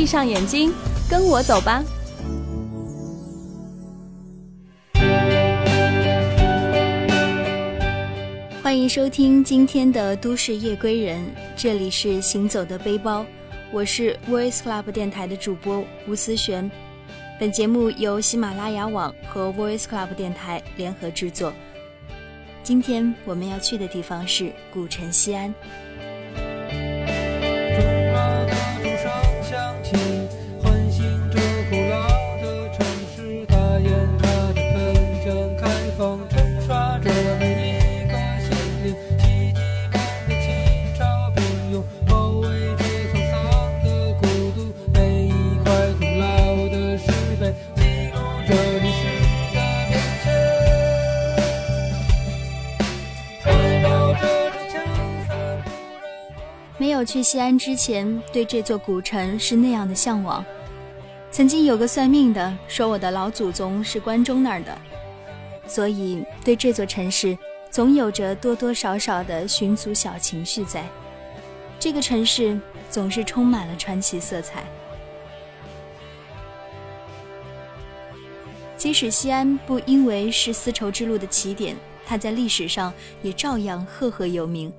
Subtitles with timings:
[0.00, 0.72] 闭上眼睛，
[1.10, 1.84] 跟我走吧。
[8.62, 11.22] 欢迎收听今天的都市夜归人，
[11.54, 13.26] 这里是行走的背包，
[13.70, 16.70] 我是 Voice Club 电台的主播吴思璇。
[17.38, 21.52] 本节目由喜马拉雅网和 Voice Club 电台联合制作。
[22.62, 25.54] 今天我们要去的地方是古城西安。
[57.10, 60.44] 去西安之前，对这座古城是那样的向往。
[61.32, 64.78] 曾经有个算命的说我的老祖宗是关中那儿的，
[65.66, 67.36] 所以对这座城市
[67.68, 70.88] 总有着多多少少的寻族小情绪在。
[71.80, 72.56] 这个城市
[72.88, 74.62] 总是充满了传奇色彩。
[78.76, 81.74] 即使西安不因为是丝绸之路的起点，
[82.06, 84.72] 它在历史上也照样赫赫有名。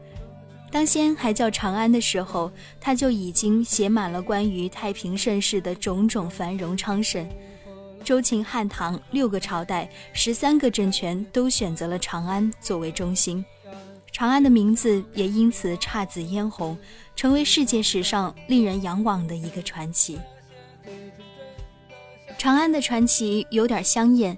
[0.72, 2.50] 当先还叫长安的时候，
[2.80, 7.28] 他就已经写满了关于太平盛世的种种繁荣昌盛。
[8.06, 13.44] 周秦汉唐六个朝代，十三个政权都选择了长安作为中心，
[14.14, 16.76] 长安的名字也因此姹紫嫣红，
[17.18, 20.18] 成为世界史上令人仰望的一个传奇。
[22.38, 24.36] 长安的传奇有点香艳，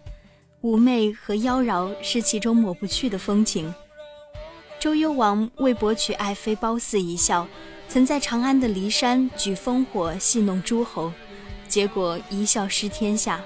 [0.63, 3.73] 妩媚和妖娆是其中抹不去的风情。
[4.83, 7.47] 周幽王为博取爱妃褒姒一笑，
[7.87, 11.09] 曾在长安的骊山举烽火戏弄诸侯，
[11.69, 13.39] 结果一笑失天下。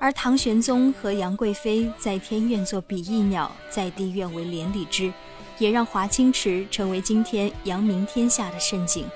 [0.00, 5.12] 而唐玄宗和杨贵妃在天愿作比翼鸟，在地愿为连理枝，
[5.58, 9.06] 也让华清池成为今天扬名天下的盛景。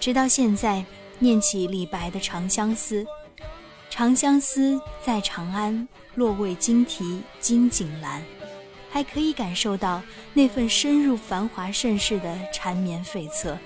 [0.00, 0.84] 直到现在，
[1.20, 3.04] 念起李白的《长相思》，
[3.88, 8.18] 长相思在长安，落为金题金井阑。
[8.90, 10.02] 还可以感受到
[10.32, 13.56] 那份深入繁华盛世的缠绵悱恻。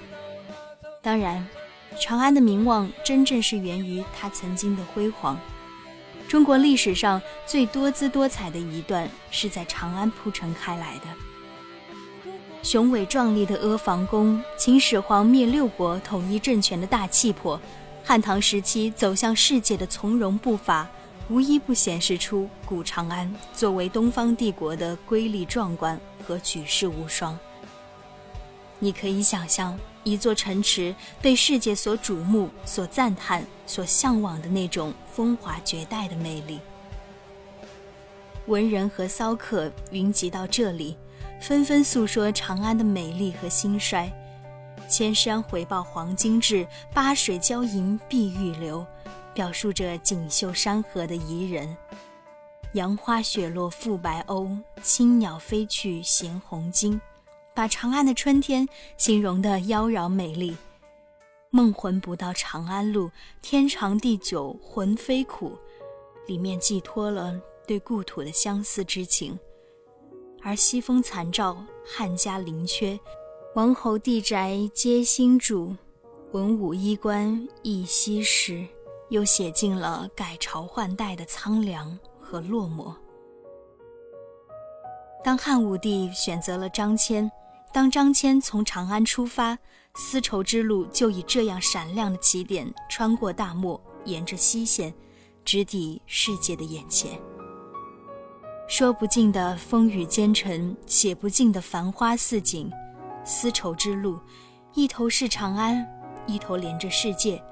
[1.02, 1.46] 当然，
[1.98, 5.38] 长安的名望真正是源于它曾经的辉煌。
[6.28, 11.06] 中国历史上最多姿多彩的一段是在长安铺陈开来的。
[12.62, 17.58] 雄伟壮丽的阿房宫，秦始皇灭六国、统一政权的大气魄，
[18.04, 20.86] 汉唐时期走向世界的从容步伐。
[21.30, 27.38] 无一不显示出古长安作为东方帝国的瑰丽壮观和举世无双。
[28.80, 30.92] 你可以想象一座城池
[31.22, 36.58] 被世界所瞩目、所赞叹、所向往的那种风华绝代的魅力。
[38.46, 40.96] 文人和骚客云集到这里，
[41.40, 44.10] 纷纷诉说长安的美丽和兴衰。
[44.88, 48.84] 千山回报黄金至，八水交银碧玉流。
[49.40, 51.74] 表述着锦绣山河的宜人，
[52.74, 57.00] 杨花雪落覆白鸥，青鸟飞去衔红巾，
[57.54, 60.54] 把长安的春天形容的妖娆美丽。
[61.48, 63.10] 梦魂不到长安路，
[63.40, 65.56] 天长地久魂飞苦，
[66.26, 69.38] 里面寄托了对故土的相思之情。
[70.42, 73.00] 而西风残照，汉家陵阙，
[73.54, 75.74] 王侯帝宅皆新筑，
[76.32, 78.68] 文武衣冠亦昔时。
[79.10, 82.94] 又写尽了改朝换代的苍凉和落寞。
[85.22, 87.30] 当汉武帝选择了张骞，
[87.72, 89.58] 当张骞从长安出发，
[89.94, 94.94] 丝绸之路就以这样闪亮的起点，穿过大漠，沿着西线，
[95.44, 97.20] 直抵世界的眼前。
[98.66, 102.70] 说不尽的风雨兼程，写不尽的繁花似锦。
[103.24, 104.18] 丝绸之路，
[104.72, 105.86] 一头是长安，
[106.26, 107.42] 一头连着世界。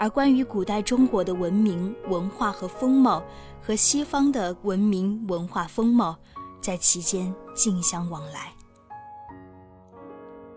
[0.00, 3.22] 而关于古代中国的文明、文化和风貌，
[3.60, 6.16] 和西方的文明、文化、风貌，
[6.58, 8.50] 在其间竞相往来。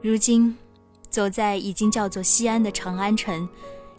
[0.02, 0.58] 如今，
[1.10, 3.46] 走在已经叫做西安的长安城，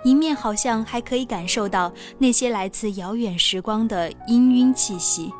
[0.02, 5.30] 一面好像还可以感受到那些来自遥远时光的氤氲气息。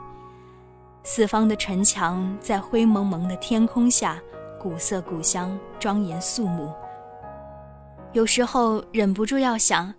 [1.02, 4.20] 四方的城墙在灰蒙蒙的天空下，
[4.60, 6.70] 古色古香，庄严肃穆。
[8.14, 9.92] 有时候忍不住要想，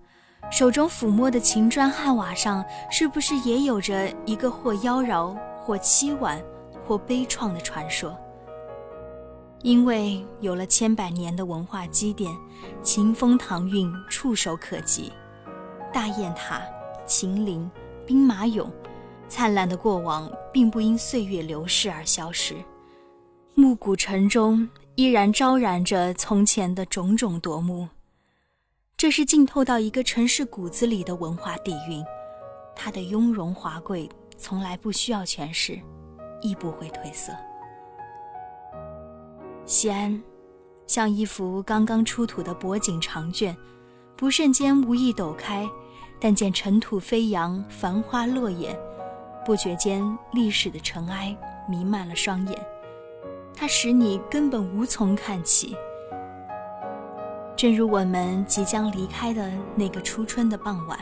[0.50, 6.42] 手中抚摸的秦砖汉瓦上，是不是也有着一个或妖娆、或凄婉、
[6.88, 8.18] 或悲怆的传说？
[9.64, 12.32] 因为有了千百年的文化积淀，
[12.82, 15.12] 秦风唐韵触手可及，
[15.92, 16.62] 大雁塔、
[17.06, 17.70] 秦陵、
[18.06, 18.70] 兵马俑，
[19.28, 22.56] 灿烂的过往并不因岁月流逝而消失，
[23.56, 27.86] 暮鼓城中依然昭然着从前的种种夺目。
[28.98, 32.02] 这是浸透到一个城市骨子里的文化底蕴，
[32.74, 35.78] 它的雍容华贵从来不需要诠释，
[36.42, 37.34] 亦不会褪色。
[39.66, 40.24] 西安，
[40.88, 43.56] 像一幅刚刚出土的博景长卷，
[44.16, 45.70] 不瞬间无意抖开，
[46.18, 48.80] 但见尘土飞扬，繁花落眼，
[49.46, 50.02] 不觉间
[50.32, 51.36] 历史的尘埃
[51.68, 52.66] 弥漫了双眼，
[53.54, 55.76] 它使你根本无从看起。
[57.66, 61.00] 正如我们即将离开的那个初春的傍晚，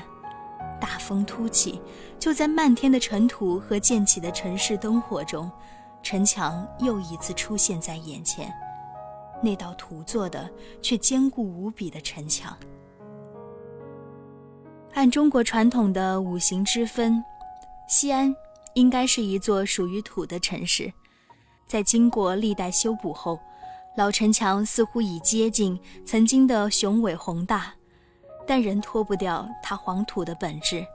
[0.80, 1.82] 大风突起，
[2.18, 5.52] 就在漫天的尘土和溅起的城市灯火中。
[6.02, 8.50] 城墙又一次出现在眼前，
[9.42, 10.50] 那道土做的
[10.82, 12.58] 却坚固无比的城墙。
[14.94, 17.22] 按中国传统的五行之分，
[17.90, 18.34] 西安
[18.74, 20.94] 应该是一座属于土的城市。
[21.68, 23.38] 在经过历代修补后，
[23.96, 27.74] 老城墙似乎已接近曾经的雄伟宏大，
[28.48, 30.86] 但仍脱不掉它黄土的本质。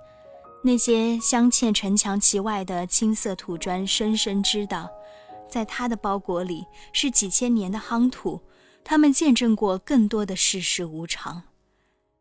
[0.64, 4.90] 那些镶嵌城墙其外的青色土砖，深深知道。
[5.48, 8.42] 在它的包裹里是几千年的夯土，
[8.84, 11.44] 他们见证过更多的世事无常。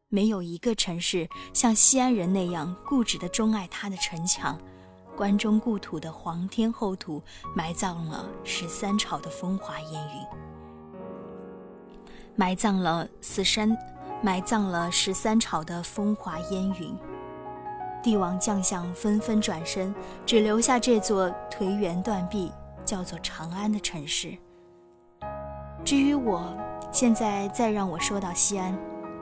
[0.10, 4.58] 没有一个城市像西安人那样固执地钟爱它的城墙，
[5.18, 7.22] 关中故土的皇天厚土，
[7.54, 10.26] 埋葬了十三朝的风华烟云，
[12.38, 13.78] 埋葬了四山，
[14.22, 16.98] 埋葬了十三朝的风华烟云。
[18.01, 19.94] 帝王将相纷纷转身，
[20.25, 22.50] 只留下这座颓垣断壁。
[22.88, 24.34] 叫做长安的城市。
[25.84, 26.56] 至于我，
[26.89, 28.74] 现在再让我说到西安，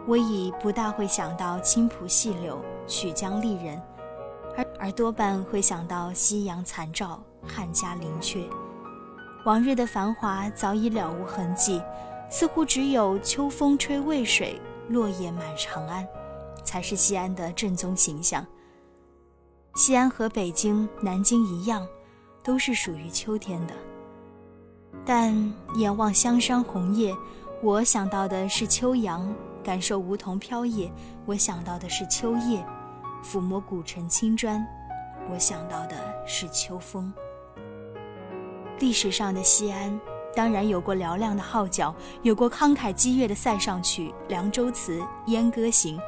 [0.05, 3.81] 我已不大会想到青浦细柳、曲江丽人，
[4.55, 8.43] 而而多半会想到夕阳残照、汉家陵阙。
[9.45, 11.81] 往日的繁华早已了无痕迹，
[12.37, 14.59] 似乎只有秋风吹渭水，
[14.89, 16.05] 落叶满长安，
[16.65, 18.45] 才是西安的正宗形象。
[19.75, 21.87] 西安和北京、南京一样。
[22.43, 23.73] 都是属于秋天的，
[25.03, 25.33] 但
[25.77, 27.11] 眼望香山红叶，
[27.63, 29.33] 我想到的是秋阳；
[29.63, 30.91] 感受梧桐飘叶，
[31.25, 32.63] 我想到的是秋叶；
[33.23, 34.63] 抚摸古城青砖，
[35.33, 37.11] 我想到的是秋风。
[38.77, 39.99] 历史上的西安，
[40.35, 45.99] 当然有过嘹亮的号角，有过慷慨激越的塞上曲、凉州词、燕歌行，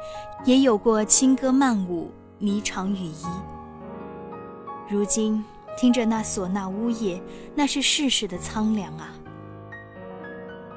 [0.44, 3.26] 也有过轻歌曼舞、霓裳羽衣。
[4.88, 5.44] 如今。
[5.80, 7.22] 听着那唢呐呜咽，
[7.54, 9.14] 那是世事的苍凉啊。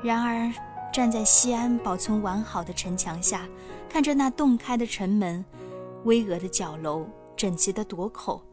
[0.04, 0.54] 然而，
[0.94, 3.48] 站在西安保存完好的城墙下，
[3.90, 5.44] 看着那洞开的城门、
[6.04, 8.44] 巍峨的角楼、整齐的垛口，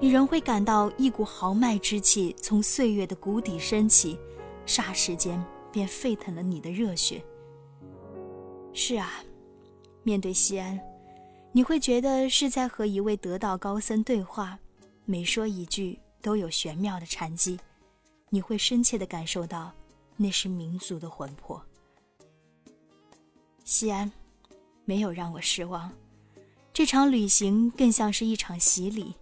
[0.00, 4.18] 你仍会感到一股豪迈之气从岁月的谷底升起，
[4.66, 7.24] 霎时间便沸腾了你的热血。
[8.72, 9.24] 是啊，
[10.02, 10.78] 面对西安，
[11.52, 14.58] 你会觉得是在和一位得道高僧对话。
[15.06, 17.58] 每说一句都有玄妙的禅机，
[18.30, 19.72] 你会深切地感受到，
[20.16, 21.62] 那是民族的魂魄。
[23.64, 24.10] 西安，
[24.84, 25.92] 没有让我失望，
[26.72, 29.14] 这场旅行更像是一场洗礼。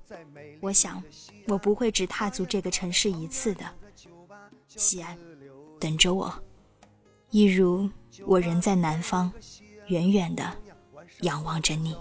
[0.63, 1.03] 我想，
[1.49, 3.65] 我不会只踏足这个城市一次的。
[4.69, 5.19] 西安，
[5.81, 6.33] 等着我，
[7.31, 7.91] 一如
[8.25, 9.33] 我人在南方，
[9.89, 10.45] 远远的
[11.23, 11.97] 仰望着你。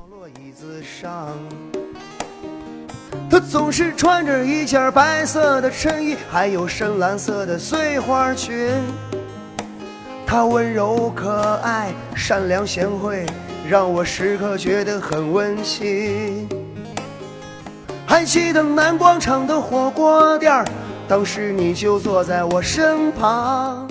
[3.32, 8.70] 她总是穿着一件白色的衬衣，还有深蓝色的碎花裙。
[10.24, 13.26] 她温柔可爱、善良贤惠，
[13.68, 16.48] 让我时刻觉得很温馨。
[18.12, 20.66] 还记得南广场的火锅店儿，
[21.08, 23.90] 当时你就坐在我身旁。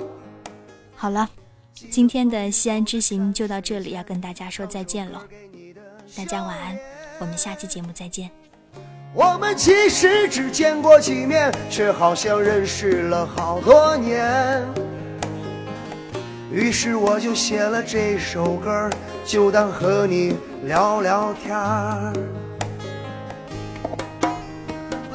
[0.95, 1.27] 好了，
[1.89, 5.23] 今天的西安之行就到这里，要跟大家说再见了。
[6.15, 6.77] 大家晚安，
[7.17, 8.29] 我们下期节目再见。
[9.15, 14.63] 我们其实只见过几面，却好像认识了好多年。
[16.51, 18.87] 于是我就写了这首歌，
[19.25, 22.13] 就当和你聊聊天儿。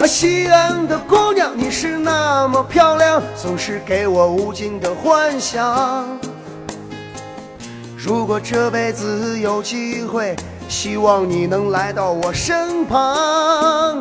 [0.07, 6.07] 西安的姑娘，你是那么漂亮，总是给我无尽的幻想。
[7.97, 10.37] 如果这辈子有机会，
[10.69, 14.01] 希望你能来到我身旁。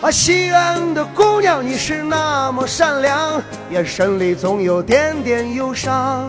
[0.00, 6.26] 啊，西安的姑娘，你是那么善良，眼神里总有点点忧伤。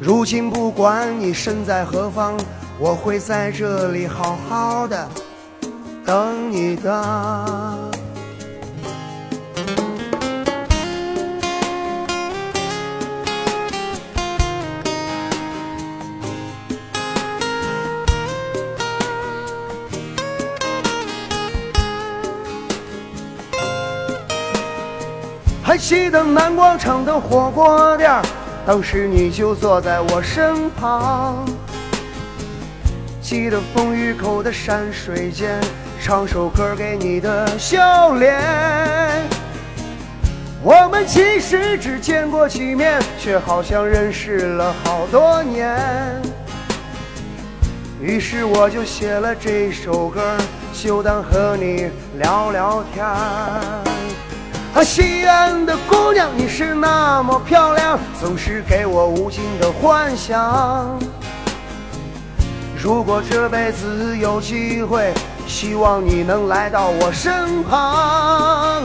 [0.00, 2.36] 如今不管你身在何方，
[2.78, 5.08] 我会在这里好好的。
[6.10, 6.90] 等你的。
[25.62, 28.10] 还记得南广场的火锅店，
[28.66, 31.46] 当时你就坐在我身旁。
[33.22, 35.60] 记得风雨口的山水间。
[36.02, 38.40] 唱首歌给你的笑脸。
[40.62, 45.78] 我们其实只见过几面，却好像认识了好多年。
[48.00, 50.38] 于是我就写了这首歌，
[50.72, 60.98] 就当和你聊聊天啊，西安的姑娘，你是那么漂亮，总是给我无尽的幻想。
[62.82, 65.12] 如果这辈子有机会。
[65.50, 68.84] 希望你能来到我身旁。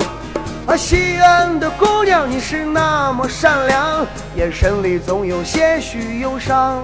[0.66, 4.04] 啊，西安的姑娘，你是那么善良，
[4.36, 6.82] 眼神里总有些许忧伤。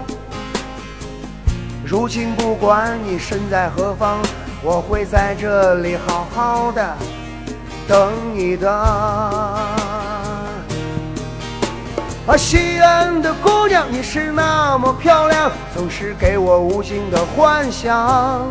[1.83, 4.19] 如今不管你身在何方，
[4.61, 6.95] 我会在这里好好的
[7.87, 8.69] 等你的。
[12.27, 18.47] 啊，西安的姑娘，你是那么漂亮，总是给我无尽的幻想。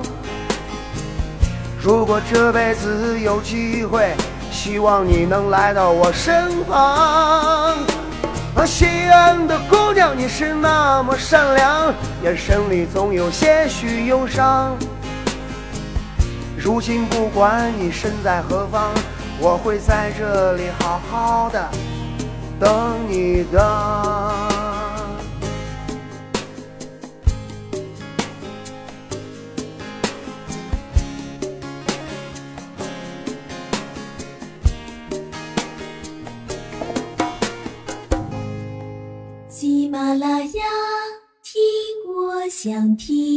[1.81, 4.13] 如果这辈子有机会，
[4.51, 7.77] 希望你能来到我身旁。
[8.57, 14.77] 啊，西安的姑娘，你是那么善良，眼神里总有些许忧伤。
[16.59, 18.91] 如今不管你身在何方，
[19.39, 21.69] 我会在这里好好的
[22.61, 22.69] 等
[23.09, 23.59] 你的。
[39.49, 40.63] 喜马拉雅，
[41.43, 41.61] 听
[42.15, 43.30] 我想听。